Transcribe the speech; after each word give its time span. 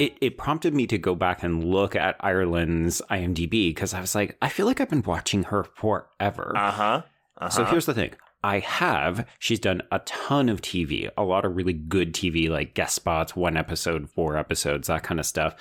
It, 0.00 0.16
it 0.22 0.38
prompted 0.38 0.74
me 0.74 0.86
to 0.86 0.96
go 0.96 1.14
back 1.14 1.42
and 1.42 1.62
look 1.62 1.94
at 1.94 2.16
Ireland's 2.20 3.02
IMDb 3.10 3.68
because 3.68 3.92
I 3.92 4.00
was 4.00 4.14
like, 4.14 4.36
I 4.40 4.48
feel 4.48 4.64
like 4.64 4.80
I've 4.80 4.88
been 4.88 5.02
watching 5.02 5.44
her 5.44 5.62
forever. 5.62 6.52
Uh 6.56 6.70
huh. 6.70 7.02
Uh-huh. 7.36 7.50
So 7.50 7.64
here's 7.66 7.86
the 7.86 7.94
thing. 7.94 8.14
I 8.42 8.60
have. 8.60 9.26
She's 9.38 9.60
done 9.60 9.82
a 9.92 9.98
ton 10.00 10.48
of 10.48 10.62
TV, 10.62 11.10
a 11.18 11.22
lot 11.22 11.44
of 11.44 11.54
really 11.54 11.74
good 11.74 12.14
TV, 12.14 12.48
like 12.48 12.72
guest 12.72 12.94
spots, 12.94 13.36
one 13.36 13.58
episode, 13.58 14.08
four 14.08 14.38
episodes, 14.38 14.88
that 14.88 15.02
kind 15.02 15.20
of 15.20 15.26
stuff 15.26 15.54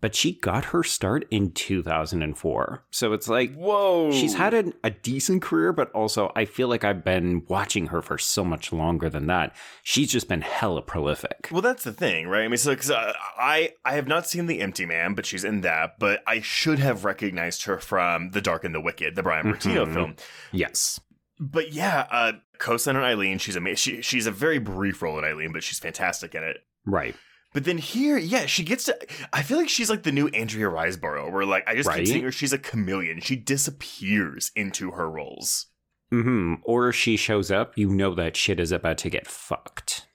but 0.00 0.14
she 0.14 0.38
got 0.38 0.66
her 0.66 0.82
start 0.82 1.26
in 1.30 1.52
2004. 1.52 2.84
So 2.90 3.12
it's 3.12 3.28
like, 3.28 3.54
whoa, 3.54 4.12
she's 4.12 4.34
had 4.34 4.54
a, 4.54 4.72
a, 4.84 4.90
decent 4.90 5.42
career, 5.42 5.72
but 5.72 5.90
also 5.92 6.32
I 6.36 6.44
feel 6.44 6.68
like 6.68 6.84
I've 6.84 7.04
been 7.04 7.44
watching 7.48 7.88
her 7.88 8.02
for 8.02 8.18
so 8.18 8.44
much 8.44 8.72
longer 8.72 9.08
than 9.08 9.26
that. 9.26 9.54
She's 9.82 10.10
just 10.10 10.28
been 10.28 10.42
hella 10.42 10.82
prolific. 10.82 11.48
Well, 11.50 11.62
that's 11.62 11.84
the 11.84 11.92
thing, 11.92 12.28
right? 12.28 12.44
I 12.44 12.48
mean, 12.48 12.58
so 12.58 12.74
cause, 12.74 12.90
uh, 12.90 13.12
I 13.38 13.72
I 13.84 13.94
have 13.94 14.06
not 14.06 14.26
seen 14.26 14.46
The 14.46 14.60
Empty 14.60 14.86
Man, 14.86 15.14
but 15.14 15.26
she's 15.26 15.44
in 15.44 15.62
that. 15.62 15.98
But 15.98 16.22
I 16.26 16.40
should 16.40 16.78
have 16.78 17.04
recognized 17.04 17.64
her 17.64 17.78
from 17.78 18.30
The 18.30 18.40
Dark 18.40 18.64
and 18.64 18.74
the 18.74 18.80
Wicked, 18.80 19.14
the 19.14 19.22
Brian 19.22 19.46
Bertino 19.46 19.84
mm-hmm. 19.84 19.94
film. 19.94 20.16
Yes. 20.52 21.00
But 21.38 21.72
yeah, 21.72 22.06
uh, 22.10 22.32
co-star 22.58 23.02
Eileen, 23.02 23.38
she's 23.38 23.56
amazing. 23.56 23.76
She, 23.76 24.02
she's 24.02 24.26
a 24.26 24.30
very 24.30 24.58
brief 24.58 25.02
role 25.02 25.18
in 25.18 25.24
Eileen, 25.24 25.52
but 25.52 25.62
she's 25.62 25.78
fantastic 25.78 26.34
in 26.34 26.42
it. 26.42 26.58
Right. 26.86 27.14
But 27.56 27.64
then 27.64 27.78
here, 27.78 28.18
yeah, 28.18 28.44
she 28.44 28.62
gets 28.62 28.84
to. 28.84 28.98
I 29.32 29.42
feel 29.42 29.56
like 29.56 29.70
she's 29.70 29.88
like 29.88 30.02
the 30.02 30.12
new 30.12 30.28
Andrea 30.28 30.66
Riseborough, 30.66 31.32
where 31.32 31.46
like 31.46 31.66
I 31.66 31.74
just 31.74 31.88
right? 31.88 32.00
keep 32.00 32.08
seeing 32.08 32.24
her. 32.24 32.30
She's 32.30 32.52
a 32.52 32.58
chameleon. 32.58 33.18
She 33.22 33.34
disappears 33.34 34.52
into 34.54 34.90
her 34.90 35.08
roles. 35.08 35.68
Hmm. 36.10 36.56
Or 36.64 36.92
she 36.92 37.16
shows 37.16 37.50
up. 37.50 37.72
You 37.78 37.88
know 37.88 38.14
that 38.14 38.36
shit 38.36 38.60
is 38.60 38.72
about 38.72 38.98
to 38.98 39.08
get 39.08 39.26
fucked. 39.26 40.06